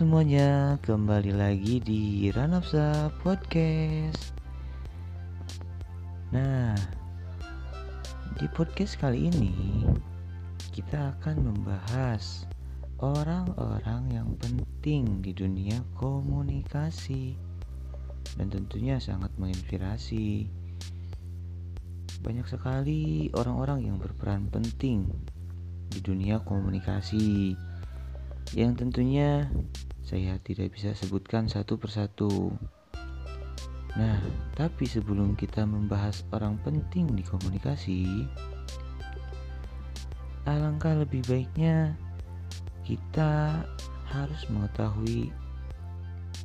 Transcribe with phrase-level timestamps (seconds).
[0.00, 4.32] Semuanya, kembali lagi di Ranapsa Podcast.
[6.32, 6.72] Nah,
[8.40, 9.52] di podcast kali ini
[10.72, 12.48] kita akan membahas
[13.04, 17.36] orang-orang yang penting di dunia komunikasi
[18.40, 20.48] dan tentunya sangat menginspirasi.
[22.24, 25.12] Banyak sekali orang-orang yang berperan penting
[25.92, 27.52] di dunia komunikasi
[28.56, 29.46] yang tentunya
[30.04, 32.54] saya tidak bisa sebutkan satu persatu.
[33.98, 34.22] Nah,
[34.54, 38.26] tapi sebelum kita membahas orang penting di komunikasi,
[40.46, 41.98] alangkah lebih baiknya
[42.86, 43.62] kita
[44.10, 45.30] harus mengetahui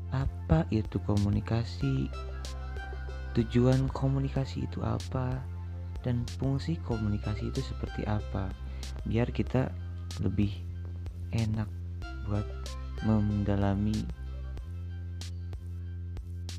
[0.09, 2.09] apa itu komunikasi,
[3.37, 5.41] tujuan komunikasi itu apa,
[6.05, 8.53] dan fungsi komunikasi itu seperti apa
[9.09, 9.73] biar kita
[10.21, 10.53] lebih
[11.33, 11.65] enak
[12.29, 12.45] buat
[13.03, 13.99] mendalami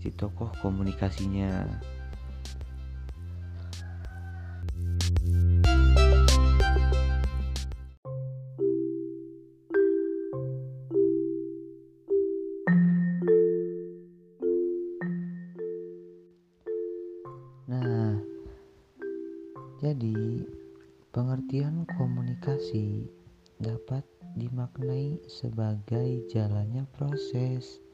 [0.02, 1.64] si tokoh komunikasinya.
[25.36, 27.84] Sebagai jalannya proses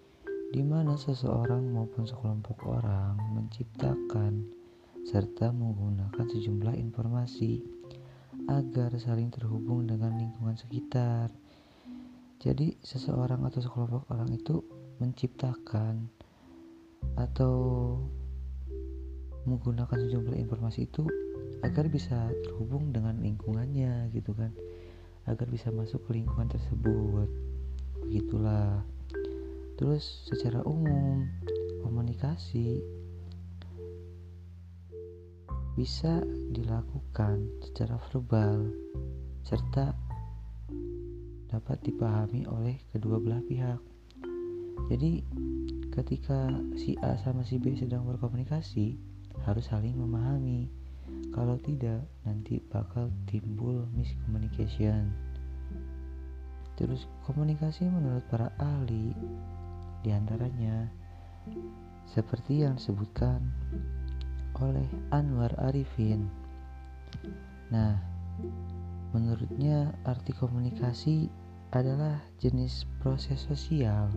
[0.55, 4.47] di mana seseorang maupun sekelompok orang menciptakan
[5.03, 7.59] serta menggunakan sejumlah informasi
[8.47, 11.35] agar saling terhubung dengan lingkungan sekitar.
[12.39, 14.63] Jadi, seseorang atau sekelompok orang itu
[15.03, 16.07] menciptakan
[17.19, 17.55] atau
[19.51, 21.11] menggunakan sejumlah informasi itu
[21.67, 24.55] agar bisa terhubung dengan lingkungannya gitu kan
[25.27, 27.29] agar bisa masuk ke lingkungan tersebut.
[28.07, 28.83] Begitulah.
[29.79, 31.27] Terus secara umum
[31.83, 32.83] komunikasi
[35.73, 36.21] bisa
[36.53, 38.69] dilakukan secara verbal
[39.41, 39.97] serta
[41.49, 43.81] dapat dipahami oleh kedua belah pihak.
[44.93, 45.25] Jadi
[45.93, 48.97] ketika si A sama si B sedang berkomunikasi
[49.45, 50.69] harus saling memahami
[51.33, 55.08] kalau tidak, nanti bakal timbul miscommunication.
[56.77, 59.17] Terus komunikasi menurut para ahli
[60.02, 60.91] di antaranya
[62.11, 63.41] seperti yang disebutkan
[64.61, 66.29] oleh Anwar Arifin.
[67.73, 67.96] Nah,
[69.17, 71.33] menurutnya arti komunikasi
[71.73, 74.12] adalah jenis proses sosial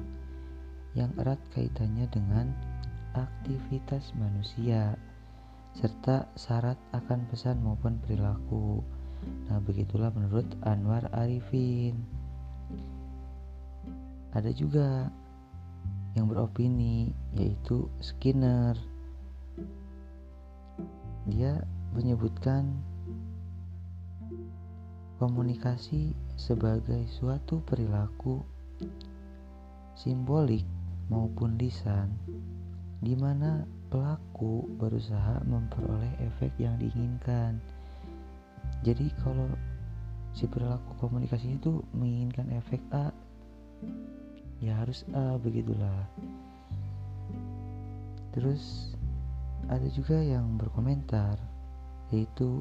[0.95, 2.51] yang erat kaitannya dengan
[3.16, 5.00] aktivitas manusia
[5.75, 8.80] serta syarat akan pesan maupun perilaku.
[9.52, 12.00] Nah, begitulah menurut Anwar Arifin.
[14.31, 15.12] Ada juga
[16.16, 18.80] yang beropini yaitu Skinner.
[21.28, 21.59] Dia
[21.92, 22.72] menyebutkan
[25.19, 28.44] komunikasi sebagai suatu perilaku
[29.96, 30.68] simbolik
[31.07, 32.12] maupun lisan
[33.00, 33.63] di mana
[33.95, 37.63] pelaku berusaha memperoleh efek yang diinginkan.
[38.83, 39.47] Jadi kalau
[40.35, 43.16] si perilaku komunikasi itu menginginkan efek A,
[44.59, 46.11] ya harus A begitulah.
[48.35, 48.91] Terus
[49.72, 51.39] ada juga yang berkomentar
[52.12, 52.59] yaitu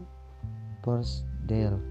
[0.86, 1.82] Porsdale.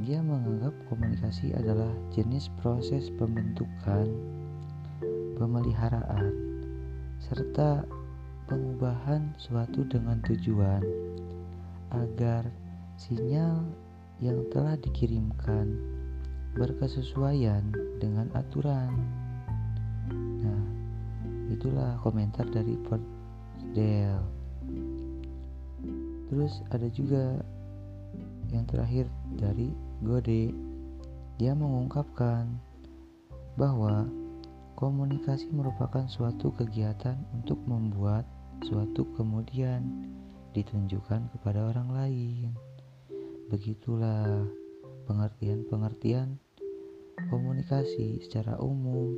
[0.00, 4.08] Dia menganggap komunikasi adalah jenis proses pembentukan
[5.36, 6.51] pemeliharaan
[7.28, 7.86] serta
[8.50, 10.82] pengubahan suatu dengan tujuan
[11.94, 12.50] agar
[12.98, 13.62] sinyal
[14.18, 15.78] yang telah dikirimkan
[16.58, 17.62] berkesesuaian
[18.02, 18.92] dengan aturan.
[20.42, 20.64] Nah,
[21.48, 22.76] itulah komentar dari
[23.72, 24.20] Dale.
[26.28, 27.40] Terus ada juga
[28.52, 29.08] yang terakhir
[29.38, 29.72] dari
[30.04, 30.52] Gode.
[31.40, 32.52] Dia mengungkapkan
[33.56, 34.08] bahwa
[34.82, 38.26] Komunikasi merupakan suatu kegiatan untuk membuat
[38.66, 40.10] suatu kemudian
[40.58, 42.50] ditunjukkan kepada orang lain.
[43.46, 44.42] Begitulah
[45.06, 46.34] pengertian-pengertian
[47.30, 49.14] komunikasi secara umum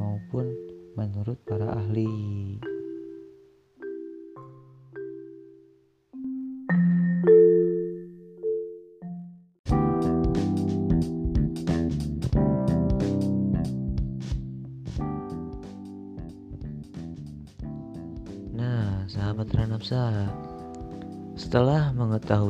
[0.00, 0.48] maupun
[0.96, 2.71] menurut para ahli.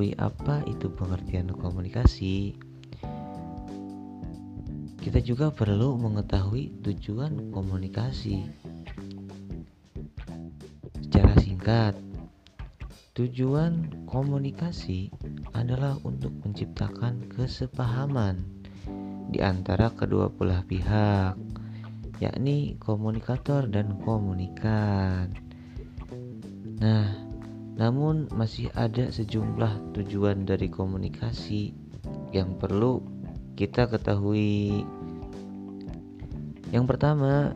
[0.02, 2.58] Mengetahui apa itu pengertian komunikasi
[4.98, 8.46] kita juga perlu mengetahui tujuan komunikasi.
[11.02, 11.98] Secara singkat,
[13.18, 15.10] tujuan komunikasi
[15.58, 18.46] adalah untuk menciptakan kesepahaman
[19.34, 21.34] di antara kedua belah pihak,
[22.22, 25.34] yakni komunikator dan komunikan.
[26.78, 27.21] Nah,
[27.72, 31.72] namun masih ada sejumlah tujuan dari komunikasi
[32.32, 33.00] yang perlu
[33.56, 34.84] kita ketahui.
[36.72, 37.52] Yang pertama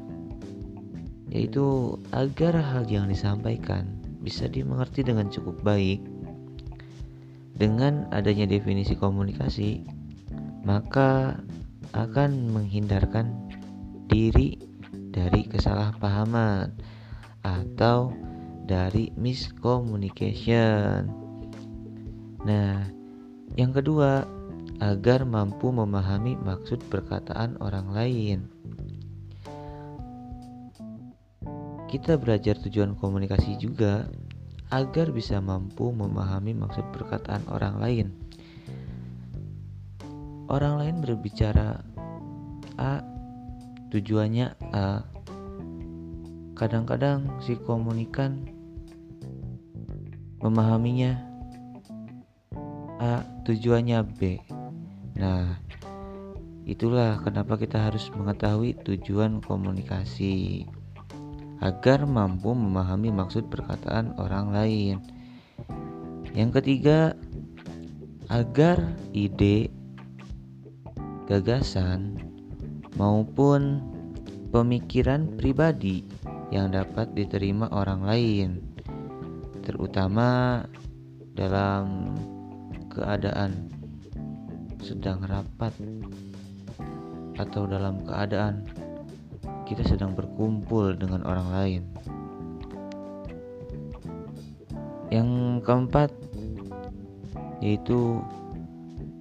[1.33, 6.01] yaitu agar hal yang disampaikan bisa dimengerti dengan cukup baik.
[7.57, 9.81] Dengan adanya definisi komunikasi,
[10.61, 11.41] maka
[11.97, 13.33] akan menghindarkan
[14.13, 14.61] diri
[14.93, 16.77] dari kesalahpahaman
[17.41, 18.13] atau
[18.67, 21.07] dari miscommunication.
[22.43, 22.83] Nah,
[23.55, 24.27] yang kedua,
[24.83, 28.39] agar mampu memahami maksud perkataan orang lain.
[31.87, 34.11] Kita belajar tujuan komunikasi juga
[34.75, 38.11] agar bisa mampu memahami maksud perkataan orang lain.
[40.51, 41.83] Orang lain berbicara
[42.79, 43.03] A,
[43.95, 45.07] tujuannya A.
[46.59, 48.56] Kadang-kadang si komunikan
[50.47, 51.19] memahaminya
[53.03, 54.41] A, tujuannya B.
[55.19, 55.59] Nah,
[56.65, 60.65] itulah kenapa kita harus mengetahui tujuan komunikasi
[61.61, 64.97] agar mampu memahami maksud perkataan orang lain.
[66.37, 67.17] Yang ketiga,
[68.29, 69.73] agar ide,
[71.27, 72.21] gagasan,
[73.01, 73.81] maupun
[74.53, 76.05] pemikiran pribadi
[76.53, 78.76] yang dapat diterima orang lain,
[79.67, 80.63] terutama
[81.35, 82.15] dalam
[82.87, 83.67] keadaan
[84.79, 85.75] sedang rapat
[87.35, 88.63] atau dalam keadaan
[89.67, 91.83] kita sedang berkumpul dengan orang lain.
[95.11, 95.29] Yang
[95.67, 96.11] keempat
[97.59, 98.23] yaitu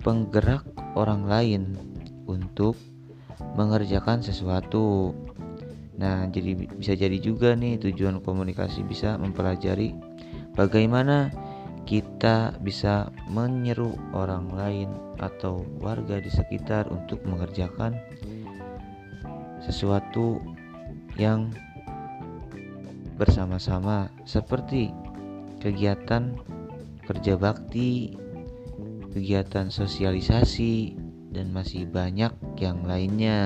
[0.05, 0.61] penggerak
[0.93, 1.73] orang lain
[2.29, 2.77] untuk
[3.57, 5.17] mengerjakan sesuatu.
[5.97, 9.95] Nah, jadi bisa jadi juga nih tujuan komunikasi bisa mempelajari
[10.55, 11.29] bagaimana
[11.85, 14.89] kita bisa menyeru orang lain
[15.21, 17.93] atau warga di sekitar untuk mengerjakan
[19.61, 20.41] sesuatu
[21.15, 21.53] yang
[23.15, 24.91] bersama-sama seperti
[25.63, 26.35] kegiatan
[27.05, 28.17] kerja bakti,
[29.13, 30.97] kegiatan sosialisasi,
[31.31, 33.39] dan masih banyak yang lainnya.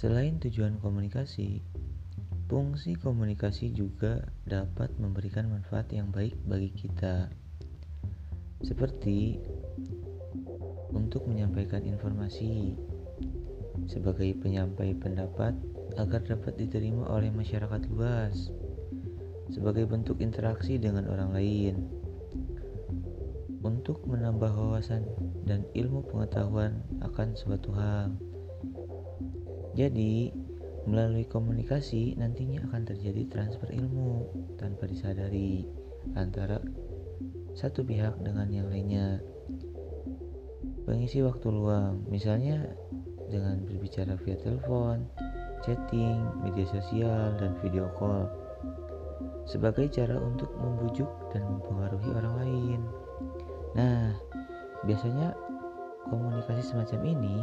[0.00, 1.60] Selain tujuan komunikasi,
[2.48, 7.28] fungsi komunikasi juga dapat memberikan manfaat yang baik bagi kita.
[8.64, 9.36] Seperti
[10.96, 12.80] untuk menyampaikan informasi
[13.84, 15.52] sebagai penyampai pendapat
[16.00, 18.48] agar dapat diterima oleh masyarakat luas
[19.52, 21.76] sebagai bentuk interaksi dengan orang lain
[23.60, 25.04] untuk menambah wawasan
[25.44, 28.29] dan ilmu pengetahuan akan suatu hal.
[29.74, 30.34] Jadi,
[30.88, 35.68] melalui komunikasi nantinya akan terjadi transfer ilmu tanpa disadari
[36.16, 36.58] antara
[37.52, 39.20] satu pihak dengan yang lainnya.
[40.88, 42.72] Pengisi waktu luang, misalnya
[43.30, 45.06] dengan berbicara via telepon,
[45.62, 48.26] chatting, media sosial, dan video call,
[49.46, 52.80] sebagai cara untuk membujuk dan mempengaruhi orang lain.
[53.78, 54.18] Nah,
[54.82, 55.36] biasanya
[56.10, 57.36] komunikasi semacam ini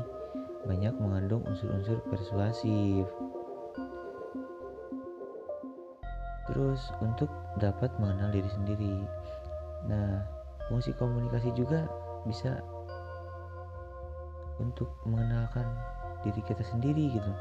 [0.67, 3.07] banyak mengandung unsur-unsur persuasif.
[6.51, 8.95] Terus untuk dapat mengenal diri sendiri.
[9.87, 10.23] Nah,
[10.67, 11.87] fungsi komunikasi juga
[12.27, 12.59] bisa
[14.59, 15.65] untuk mengenalkan
[16.27, 17.31] diri kita sendiri gitu.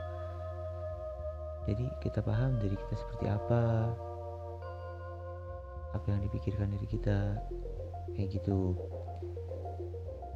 [1.67, 3.91] Jadi kita paham diri kita seperti apa,
[5.91, 7.35] apa yang dipikirkan diri kita,
[8.15, 8.79] kayak gitu.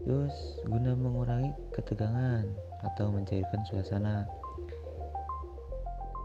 [0.02, 0.34] Terus
[0.66, 4.24] guna mengurangi ketegangan atau mencairkan suasana.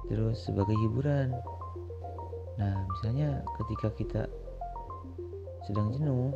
[0.06, 1.34] Terus sebagai hiburan.
[2.56, 4.24] Nah, misalnya ketika kita
[5.66, 6.32] sedang jenuh,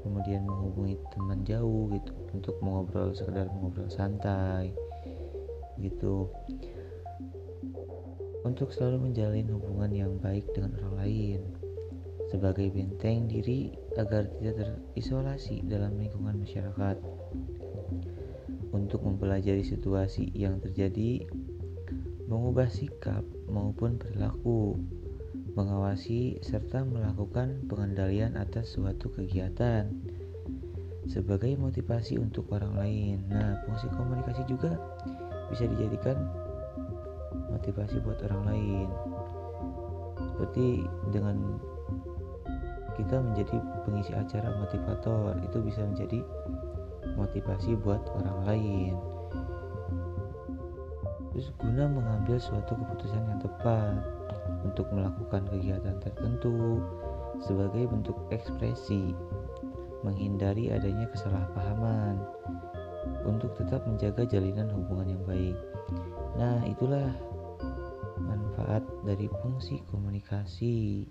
[0.00, 4.72] kemudian menghubungi teman jauh gitu untuk mengobrol sekedar mengobrol santai
[5.76, 6.30] gitu.
[8.46, 11.40] Untuk selalu menjalin hubungan yang baik dengan orang lain
[12.28, 16.96] sebagai benteng diri agar tidak terisolasi dalam lingkungan masyarakat.
[18.72, 21.24] Untuk mempelajari situasi yang terjadi,
[22.28, 24.76] mengubah sikap maupun perilaku,
[25.56, 29.90] mengawasi serta melakukan pengendalian atas suatu kegiatan
[31.08, 33.16] sebagai motivasi untuk orang lain.
[33.32, 34.76] Nah, fungsi komunikasi juga
[35.48, 36.28] bisa dijadikan
[37.48, 38.88] motivasi buat orang lain.
[40.36, 41.58] Seperti dengan
[42.94, 43.56] kita menjadi
[43.88, 46.20] pengisi acara motivator, itu bisa menjadi
[47.18, 48.94] motivasi buat orang lain.
[51.34, 54.00] Terus guna mengambil suatu keputusan yang tepat
[54.64, 56.82] untuk melakukan kegiatan tertentu
[57.42, 59.14] sebagai bentuk ekspresi
[60.02, 62.22] menghindari adanya kesalahpahaman
[63.26, 65.58] untuk tetap menjaga jalinan hubungan yang baik.
[66.38, 67.10] Nah, itulah
[68.22, 71.06] manfaat dari fungsi komunikasi.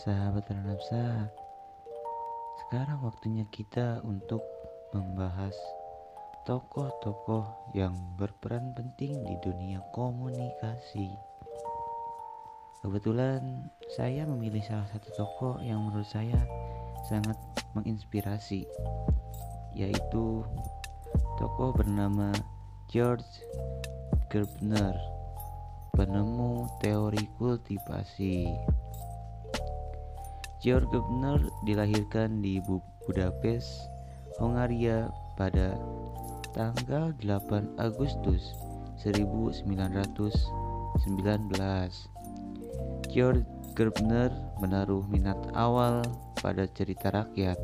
[0.00, 1.28] Sahabat Ranapsa,
[2.64, 4.40] sekarang waktunya kita untuk
[4.96, 5.52] membahas
[6.48, 7.44] tokoh-tokoh
[7.76, 11.12] yang berperan penting di dunia komunikasi.
[12.80, 16.40] Kebetulan saya memilih salah satu tokoh yang menurut saya
[17.04, 17.36] sangat
[17.76, 18.64] menginspirasi,
[19.76, 20.48] yaitu
[21.36, 22.32] tokoh bernama
[22.88, 23.28] George
[24.32, 24.96] Gerbner,
[25.92, 28.48] penemu teori kultivasi.
[30.60, 32.60] George Gerbner dilahirkan di
[33.08, 33.88] Budapest,
[34.36, 35.08] Hongaria
[35.40, 35.72] pada
[36.52, 38.52] tanggal 8 Agustus
[39.00, 40.36] 1919.
[43.08, 44.28] George Gerbner
[44.60, 46.04] menaruh minat awal
[46.44, 47.56] pada cerita rakyat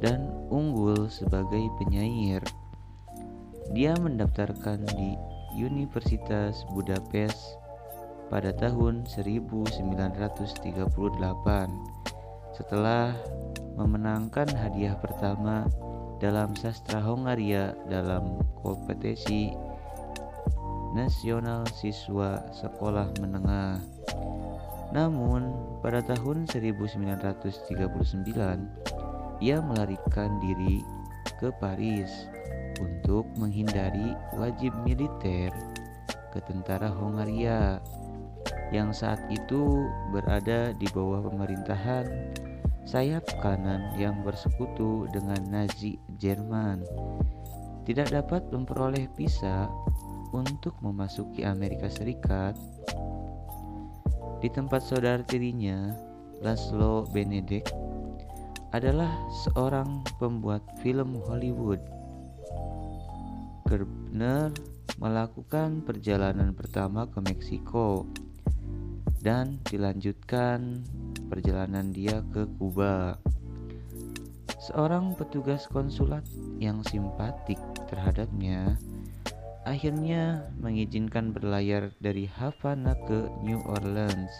[0.00, 2.40] dan unggul sebagai penyair.
[3.76, 5.12] Dia mendaftarkan di
[5.60, 7.61] Universitas Budapest
[8.32, 10.88] pada tahun 1938
[12.56, 13.12] setelah
[13.76, 15.68] memenangkan hadiah pertama
[16.16, 19.52] dalam sastra Hongaria dalam kompetisi
[20.96, 23.76] nasional siswa sekolah menengah.
[24.96, 25.52] Namun,
[25.84, 30.80] pada tahun 1939, ia melarikan diri
[31.36, 32.32] ke Paris
[32.80, 35.52] untuk menghindari wajib militer
[36.32, 37.80] ke tentara Hongaria
[38.72, 42.08] yang saat itu berada di bawah pemerintahan
[42.88, 46.82] sayap kanan yang bersekutu dengan Nazi Jerman
[47.86, 49.68] tidak dapat memperoleh visa
[50.32, 52.56] untuk memasuki Amerika Serikat.
[54.40, 55.94] Di tempat saudara tirinya,
[56.42, 57.70] Laszlo Benedict
[58.74, 59.12] adalah
[59.46, 61.78] seorang pembuat film Hollywood.
[63.68, 64.50] Gerbner
[64.98, 68.08] melakukan perjalanan pertama ke Meksiko
[69.22, 70.82] dan dilanjutkan
[71.30, 73.14] perjalanan dia ke Kuba.
[74.58, 76.26] Seorang petugas konsulat
[76.58, 78.74] yang simpatik terhadapnya
[79.62, 84.34] akhirnya mengizinkan berlayar dari Havana ke New Orleans,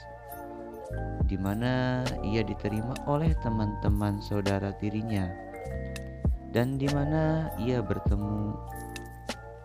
[1.30, 5.30] di mana ia diterima oleh teman-teman saudara tirinya,
[6.50, 8.58] dan di mana ia bertemu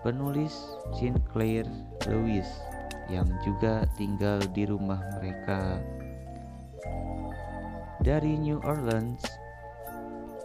[0.05, 0.53] penulis
[0.93, 1.65] Sinclair
[2.05, 2.45] Lewis
[3.07, 5.79] yang juga tinggal di rumah mereka.
[8.03, 9.23] Dari New Orleans,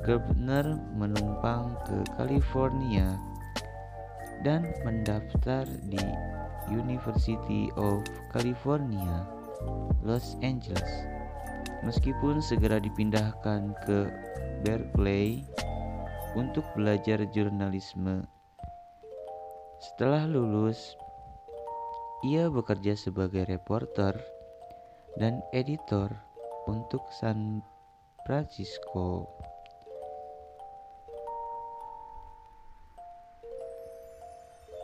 [0.03, 3.15] Gerbner menumpang ke California
[4.43, 6.03] dan mendaftar di
[6.67, 8.03] University of
[8.35, 9.23] California,
[10.03, 11.07] Los Angeles.
[11.87, 14.11] Meskipun segera dipindahkan ke
[14.63, 15.47] Berkeley
[16.39, 18.27] untuk belajar jurnalisme.
[19.83, 20.95] Setelah lulus,
[22.23, 24.15] ia bekerja sebagai reporter
[25.19, 26.07] dan editor
[26.71, 27.59] untuk San
[28.23, 29.27] Francisco.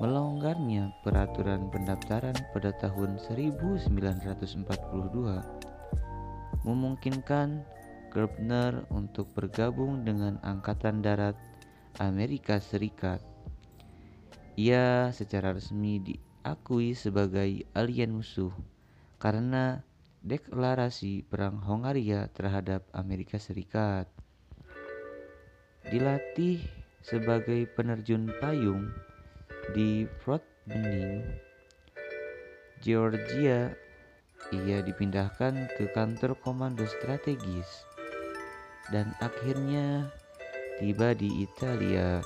[0.03, 4.67] Melonggarnya peraturan pendaftaran pada tahun 1942
[6.67, 7.63] memungkinkan
[8.11, 11.39] Gerbner untuk bergabung dengan Angkatan Darat
[12.03, 13.23] Amerika Serikat.
[14.59, 16.03] Ia secara resmi
[16.49, 18.49] diakui sebagai alien musuh
[19.21, 19.85] karena
[20.25, 24.09] deklarasi Perang Hongaria terhadap Amerika Serikat.
[25.93, 26.65] Dilatih
[27.05, 28.89] sebagai penerjun payung
[29.77, 31.21] di Fort Benning,
[32.81, 33.69] Georgia,
[34.49, 37.85] ia dipindahkan ke kantor komando strategis
[38.89, 40.09] dan akhirnya
[40.81, 42.25] tiba di Italia.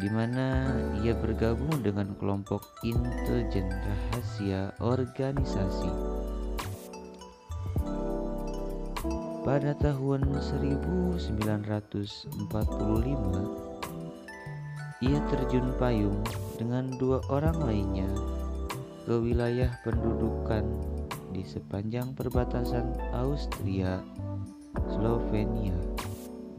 [0.00, 0.72] Di mana
[1.04, 5.92] ia bergabung dengan kelompok intelijen rahasia organisasi.
[9.42, 12.32] Pada tahun 1945,
[15.02, 16.22] ia terjun payung
[16.56, 18.06] dengan dua orang lainnya
[19.02, 20.62] ke wilayah pendudukan
[21.34, 23.98] di sepanjang perbatasan Austria,
[24.94, 25.74] Slovenia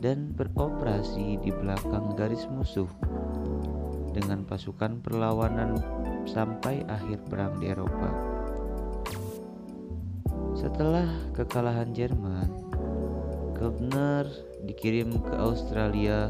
[0.03, 2.91] dan beroperasi di belakang garis musuh
[4.11, 5.79] dengan pasukan perlawanan
[6.27, 8.11] sampai akhir perang di Eropa.
[10.59, 12.51] Setelah kekalahan Jerman,
[13.55, 14.27] Gebner
[14.67, 16.27] dikirim ke Australia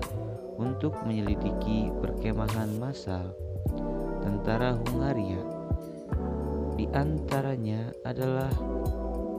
[0.61, 3.33] untuk menyelidiki perkemahan massal
[4.21, 5.41] tentara Hungaria.
[6.77, 8.53] Di antaranya adalah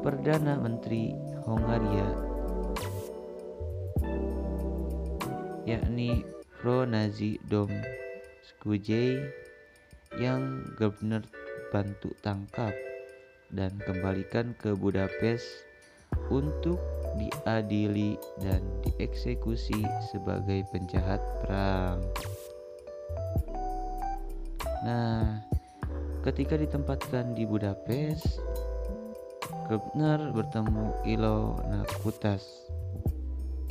[0.02, 1.14] Perdana Menteri
[1.46, 2.33] Hungaria
[5.64, 6.24] yakni
[6.60, 7.72] Pro Nazi Dom
[8.44, 9.20] Skujey
[10.20, 11.24] yang Gardner
[11.72, 12.72] bantu tangkap
[13.50, 15.44] dan kembalikan ke Budapest
[16.28, 16.78] untuk
[17.16, 21.98] diadili dan dieksekusi sebagai penjahat perang.
[24.84, 25.40] Nah,
[26.22, 28.40] ketika ditempatkan di Budapest,
[29.68, 32.63] Gardner bertemu Ilona Kutas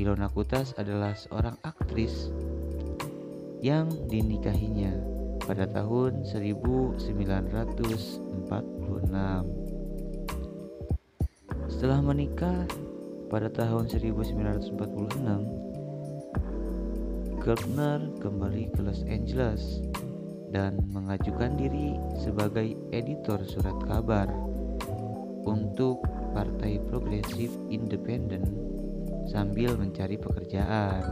[0.02, 2.34] Ilona Kutas adalah seorang aktris
[3.62, 4.90] yang dinikahinya
[5.46, 8.50] pada tahun 1946.
[11.70, 12.66] Setelah menikah
[13.30, 14.74] pada tahun 1946,
[17.44, 19.86] Gertner kembali ke Los Angeles
[20.50, 24.26] dan mengajukan diri sebagai editor surat kabar
[25.46, 26.02] untuk
[26.34, 28.73] Partai Progresif Independen
[29.28, 31.04] sambil mencari pekerjaan.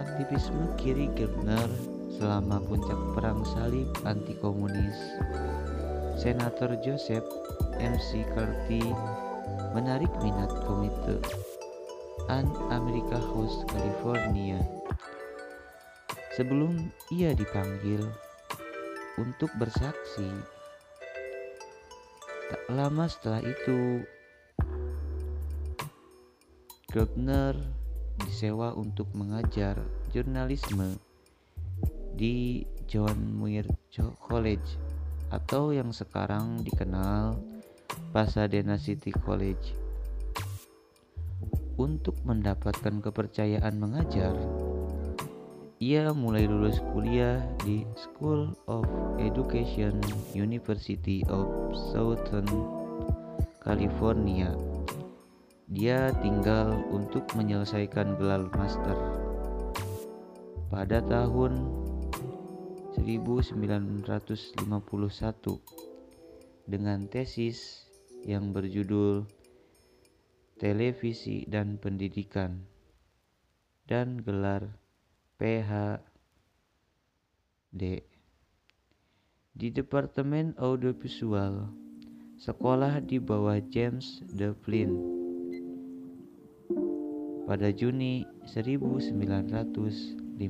[0.00, 1.68] Aktivisme kiri Gebner
[2.14, 4.98] selama puncak perang salib anti komunis.
[6.14, 7.26] Senator Joseph
[7.82, 8.80] MC Carty
[9.74, 11.18] menarik minat komite
[12.30, 14.62] An America House California
[16.38, 18.02] sebelum ia dipanggil
[19.18, 20.53] untuk bersaksi
[22.44, 24.04] Tak lama setelah itu,
[26.92, 27.56] Gertner
[28.20, 29.80] disewa untuk mengajar
[30.12, 31.00] jurnalisme
[32.14, 33.66] di John Muir
[34.20, 34.78] College
[35.32, 37.34] atau yang sekarang dikenal
[38.14, 39.74] Pasadena City College.
[41.74, 44.36] Untuk mendapatkan kepercayaan mengajar,
[45.82, 48.86] ia mulai lulus kuliah di School of
[49.18, 49.98] Education
[50.30, 52.46] University of Southern
[53.58, 54.54] California.
[55.66, 58.94] Dia tinggal untuk menyelesaikan gelar master.
[60.70, 61.58] Pada tahun
[62.94, 64.62] 1951
[66.70, 67.90] dengan tesis
[68.22, 69.26] yang berjudul
[70.54, 72.62] Televisi dan Pendidikan
[73.90, 74.83] dan gelar
[75.34, 76.02] PhD
[79.54, 81.70] di Departemen Audiovisual
[82.38, 84.94] sekolah di bawah James Devlin
[87.50, 90.40] pada Juni 1955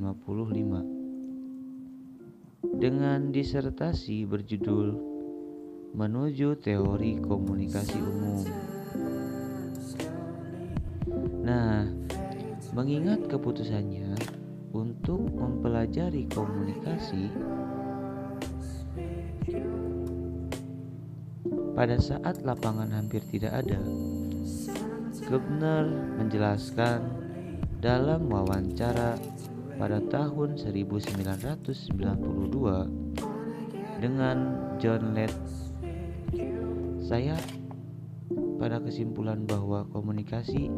[2.81, 5.13] dengan disertasi berjudul
[5.95, 8.43] Menuju Teori Komunikasi Umum.
[11.47, 11.87] Nah,
[12.75, 14.34] mengingat keputusannya
[14.75, 17.31] untuk mempelajari komunikasi
[21.79, 23.79] pada saat lapangan hampir tidak ada.
[25.25, 25.87] Gebner
[26.19, 27.07] menjelaskan
[27.79, 29.15] dalam wawancara
[29.79, 31.95] pada tahun 1992
[34.03, 34.37] dengan
[34.83, 35.35] John Lett
[37.05, 37.37] saya
[38.59, 40.73] pada kesimpulan bahwa komunikasi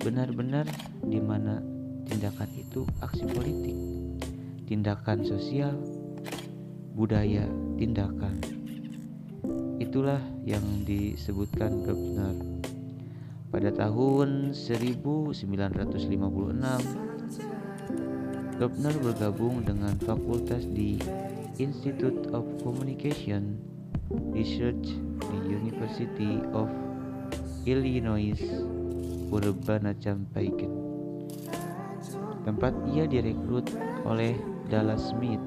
[0.00, 0.64] benar-benar
[1.04, 1.73] di mana
[2.08, 3.76] tindakan itu aksi politik,
[4.68, 5.74] tindakan sosial,
[6.94, 7.48] budaya,
[7.80, 8.38] tindakan.
[9.82, 12.36] Itulah yang disebutkan Gebner.
[13.50, 15.34] Pada tahun 1956,
[18.54, 20.98] Gebner bergabung dengan fakultas di
[21.58, 23.58] Institute of Communication
[24.34, 26.70] Research di University of
[27.66, 28.38] Illinois
[29.30, 30.83] Urbana-Champaign
[32.44, 33.72] tempat ia direkrut
[34.04, 34.36] oleh
[34.68, 35.42] Dallas Smith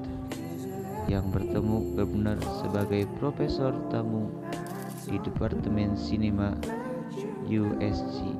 [1.06, 4.28] yang bertemu benar sebagai profesor tamu
[5.08, 6.52] di Departemen Sinema
[7.48, 8.36] USC.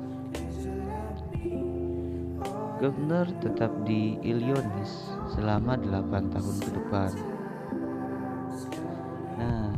[2.79, 4.87] Gardner tetap di Illinois
[5.35, 7.11] selama 8 tahun ke depan.
[9.35, 9.75] Nah,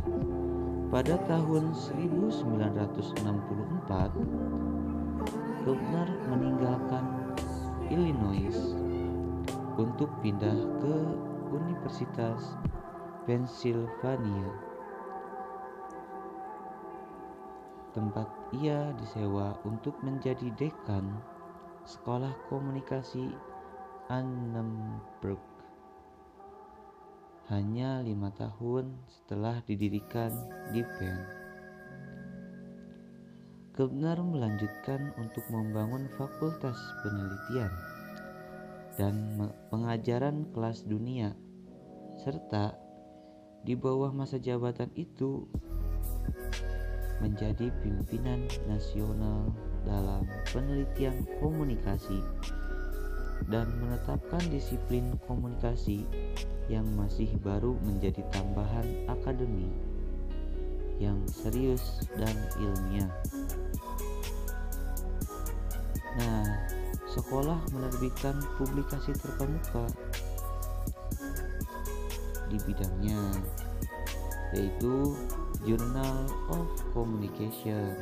[0.92, 4.14] pada tahun 1964,
[5.66, 7.21] Gardner meninggalkan
[7.92, 8.56] Illinois
[9.76, 10.96] untuk pindah ke
[11.52, 12.56] Universitas
[13.28, 14.48] Pennsylvania
[17.92, 18.24] tempat
[18.56, 21.20] ia disewa untuk menjadi dekan
[21.84, 23.28] Sekolah Komunikasi
[24.08, 25.44] Annenberg.
[27.52, 30.32] Hanya lima tahun setelah didirikan
[30.72, 31.41] di Penn,
[33.72, 37.72] Gebner melanjutkan untuk membangun fakultas penelitian
[39.00, 41.32] dan pengajaran kelas dunia,
[42.20, 42.76] serta
[43.64, 45.48] di bawah masa jabatan itu
[47.24, 49.48] menjadi pimpinan nasional
[49.88, 52.20] dalam penelitian komunikasi
[53.48, 56.04] dan menetapkan disiplin komunikasi
[56.68, 59.72] yang masih baru menjadi tambahan akademi
[61.00, 63.10] yang serius dan ilmiah.
[66.20, 66.44] Nah,
[67.08, 69.88] sekolah menerbitkan publikasi terkemuka
[72.52, 73.20] di bidangnya,
[74.52, 75.16] yaitu
[75.64, 77.96] Journal of Communication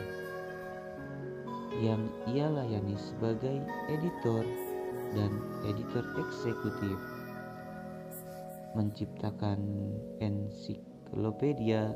[1.79, 4.42] yang ia layani sebagai editor
[5.14, 5.33] dan
[5.64, 6.98] editor eksekutif
[8.74, 9.59] menciptakan
[10.22, 11.90] ensiklopedia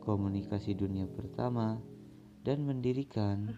[0.00, 1.78] komunikasi dunia pertama
[2.42, 3.56] dan mendirikan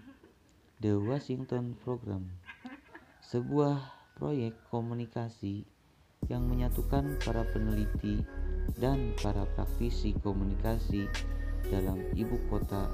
[0.83, 2.27] The Washington Program
[3.23, 3.79] sebuah
[4.19, 5.65] proyek komunikasi
[6.27, 8.23] yang menyatukan para peneliti
[8.79, 11.07] dan para praktisi komunikasi
[11.71, 12.91] dalam ibu kota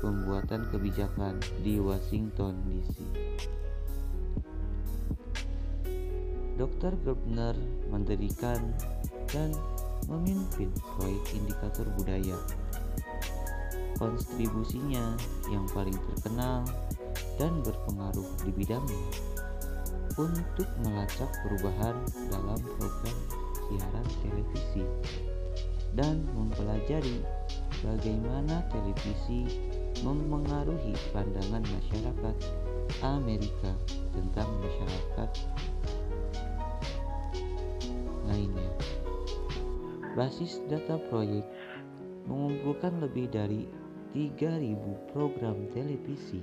[0.00, 2.96] pembuatan kebijakan di Washington DC.
[6.56, 6.96] Dr.
[7.04, 7.56] Gerbner
[7.92, 8.72] mendirikan
[9.28, 9.52] dan
[10.08, 12.36] memimpin proyek indikator budaya.
[13.96, 15.16] Kontribusinya
[15.48, 16.68] yang paling terkenal
[17.40, 19.08] dan berpengaruh di bidangnya
[20.16, 21.96] untuk melacak perubahan
[22.32, 23.18] dalam program
[23.68, 24.84] siaran televisi
[25.96, 27.24] dan mempelajari
[27.80, 29.48] bagaimana televisi
[30.04, 32.36] memengaruhi pandangan masyarakat
[33.00, 33.72] Amerika
[34.12, 35.30] tentang masyarakat
[38.28, 38.70] lainnya.
[40.16, 41.44] Basis data proyek
[42.24, 43.68] mengumpulkan lebih dari
[44.14, 46.42] 3.000 program televisi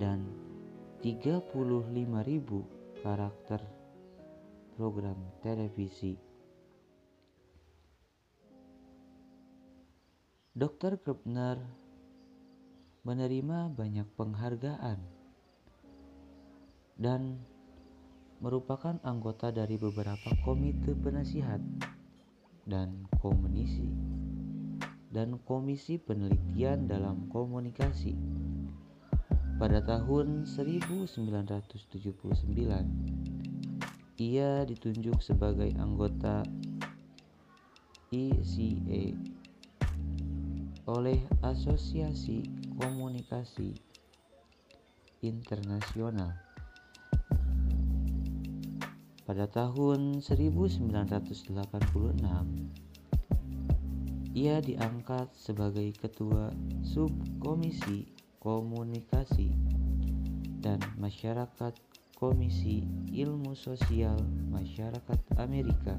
[0.00, 0.26] dan
[1.04, 1.54] 35.000
[3.04, 3.60] karakter
[4.74, 6.18] program televisi.
[10.56, 10.96] Dr.
[11.04, 11.60] Krebner
[13.04, 14.98] menerima banyak penghargaan
[16.96, 17.38] dan
[18.40, 21.60] merupakan anggota dari beberapa komite penasihat
[22.66, 23.88] dan komunisi
[25.16, 28.12] dan komisi penelitian dalam komunikasi.
[29.56, 32.44] Pada tahun 1979,
[34.20, 36.44] ia ditunjuk sebagai anggota
[38.12, 39.16] ECA
[40.84, 42.44] oleh Asosiasi
[42.76, 43.72] Komunikasi
[45.24, 46.36] Internasional.
[49.24, 52.84] Pada tahun 1986,
[54.36, 56.52] ia diangkat sebagai ketua
[56.84, 58.04] subkomisi
[58.36, 59.48] komunikasi
[60.60, 61.72] dan masyarakat
[62.12, 62.84] Komisi
[63.16, 64.20] Ilmu Sosial
[64.52, 65.96] Masyarakat Amerika.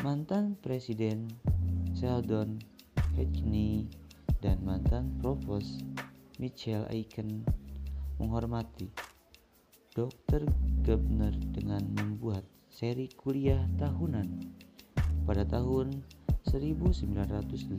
[0.00, 1.28] Mantan Presiden
[1.92, 2.64] Sheldon
[3.12, 3.92] Hedgney
[4.40, 5.84] dan mantan Provos
[6.40, 7.44] Michelle Aiken
[8.16, 8.88] menghormati
[9.92, 10.48] Dr.
[10.88, 14.24] Gebner dengan membuat seri kuliah tahunan
[15.28, 16.00] pada tahun
[16.48, 17.76] 1988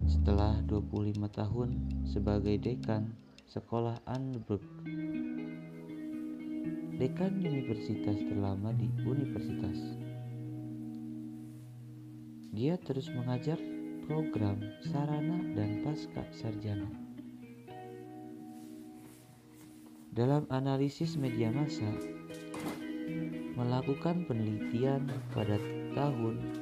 [0.06, 1.70] setelah 25 tahun
[2.08, 3.12] sebagai dekan
[3.50, 4.64] sekolah Annenberg
[6.96, 9.76] dekan universitas terlama di universitas
[12.56, 13.60] dia terus mengajar
[14.08, 14.56] program
[14.88, 16.88] sarana dan pasca sarjana.
[20.16, 21.92] Dalam analisis media massa,
[23.60, 25.04] melakukan penelitian
[25.36, 25.60] pada
[25.92, 26.55] tahun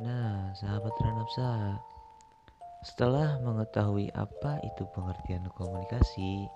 [0.00, 1.76] Nah, sahabat Ranapsa,
[2.80, 6.48] setelah mengetahui apa itu pengertian komunikasi,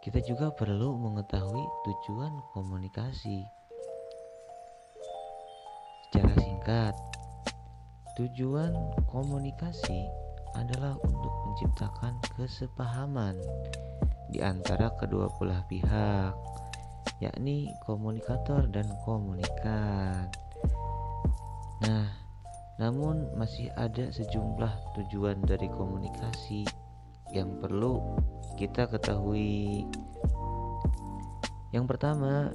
[0.00, 3.44] kita juga perlu mengetahui tujuan komunikasi.
[6.08, 6.94] Secara singkat,
[8.16, 8.72] tujuan
[9.12, 10.08] komunikasi
[10.56, 13.36] adalah untuk menciptakan kesepahaman
[14.32, 16.32] di antara kedua belah pihak,
[17.20, 20.32] yakni komunikator dan komunikan.
[21.84, 22.23] Nah,
[22.74, 26.66] namun masih ada sejumlah tujuan dari komunikasi
[27.30, 28.18] yang perlu
[28.58, 29.86] kita ketahui.
[31.70, 32.54] Yang pertama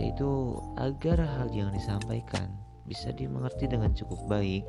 [0.00, 2.50] yaitu agar hal yang disampaikan
[2.86, 4.66] bisa dimengerti dengan cukup baik.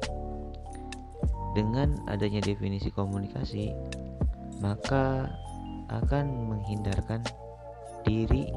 [1.53, 3.73] Dengan adanya definisi komunikasi,
[4.57, 5.29] maka
[5.89, 7.21] akan menghindarkan
[8.01, 8.49] diri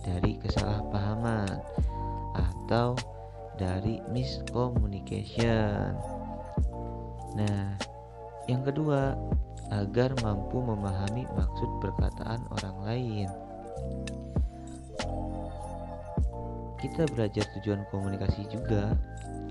[0.00, 1.60] dari kesalahpahaman
[2.32, 2.96] atau
[3.58, 5.98] dari miscommunication.
[7.34, 7.76] Nah,
[8.48, 9.18] yang kedua,
[9.68, 13.28] agar mampu memahami maksud perkataan orang lain.
[16.78, 18.94] Kita belajar tujuan komunikasi juga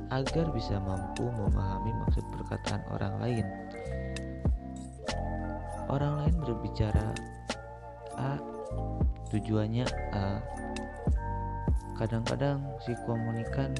[0.09, 3.45] agar bisa mampu memahami maksud perkataan orang lain.
[5.91, 7.11] Orang lain berbicara
[8.15, 8.39] A,
[9.29, 10.39] tujuannya A,
[11.97, 13.73] kadang-kadang si komunikan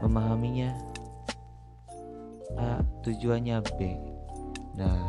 [0.00, 0.72] memahaminya
[2.56, 3.78] A tujuannya B.
[4.80, 5.00] Nah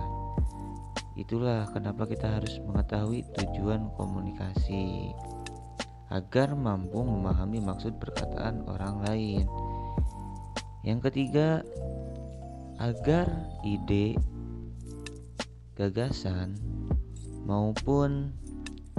[1.15, 5.15] itulah kenapa kita harus mengetahui tujuan komunikasi.
[6.07, 9.45] Agar mampu memahami maksud perkataan orang lain.
[10.87, 11.67] Yang ketiga
[12.79, 13.27] agar
[13.67, 14.15] ide
[15.75, 16.55] gagasan
[17.43, 18.31] maupun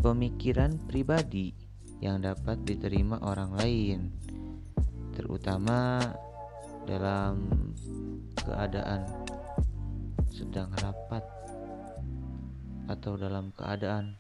[0.05, 1.68] pemikiran pribadi
[1.99, 3.99] yang dapat diterima orang lain,
[5.15, 5.99] terutama
[6.87, 7.43] dalam
[8.39, 9.05] keadaan
[10.31, 11.27] sedang rapat
[12.89, 14.17] atau dalam keadaan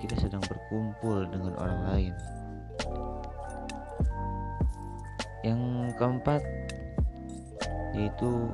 [0.00, 2.14] kita sedang berkumpul dengan orang lain.
[5.44, 5.62] Yang
[6.00, 6.42] keempat
[7.96, 8.48] yaitu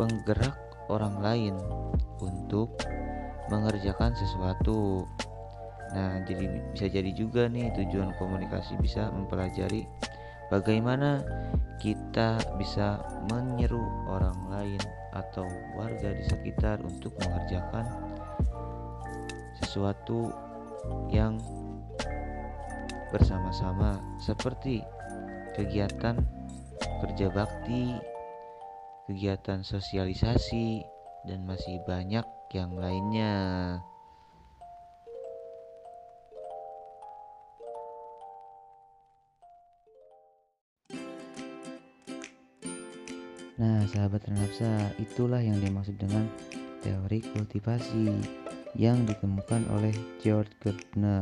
[0.00, 0.56] penggerak
[0.88, 1.54] orang lain
[2.24, 2.72] untuk
[3.52, 5.04] mengerjakan sesuatu
[5.90, 9.90] Nah, jadi bisa jadi juga nih tujuan komunikasi bisa mempelajari
[10.46, 11.22] bagaimana
[11.82, 17.86] kita bisa menyeru orang lain atau warga di sekitar untuk mengerjakan
[19.58, 20.30] sesuatu
[21.10, 21.40] yang
[23.10, 24.86] bersama-sama seperti
[25.58, 26.14] kegiatan
[27.02, 27.96] kerja bakti,
[29.10, 30.84] kegiatan sosialisasi
[31.26, 32.22] dan masih banyak
[32.54, 33.34] yang lainnya.
[43.60, 46.24] Nah, sahabat Renapsa, itulah yang dimaksud dengan
[46.80, 48.08] teori kultivasi
[48.72, 51.20] yang ditemukan oleh George Gardner.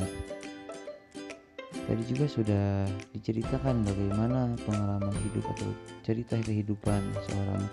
[1.66, 5.66] Tadi juga sudah diceritakan bagaimana pengalaman hidup atau
[6.06, 7.66] cerita kehidupan seorang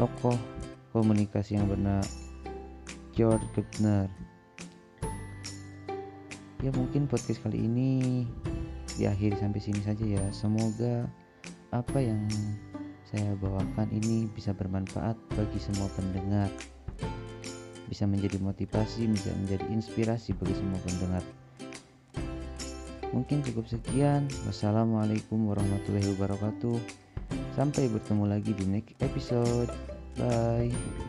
[0.00, 0.40] tokoh
[0.96, 2.00] komunikasi yang bernama
[3.12, 4.08] George Gardner.
[6.64, 8.24] Ya mungkin podcast kali ini
[8.96, 10.24] diakhiri sampai sini saja ya.
[10.32, 11.04] Semoga
[11.68, 12.24] apa yang
[13.08, 16.52] saya bawakan ini bisa bermanfaat bagi semua pendengar.
[17.88, 21.24] Bisa menjadi motivasi bisa menjadi inspirasi bagi semua pendengar.
[23.16, 24.28] Mungkin cukup sekian.
[24.44, 26.76] Wassalamualaikum warahmatullahi wabarakatuh.
[27.56, 29.72] Sampai bertemu lagi di next episode.
[30.20, 31.07] Bye